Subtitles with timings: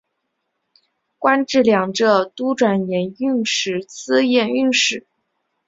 [1.19, 5.05] 官至两浙都转盐运使司盐运使。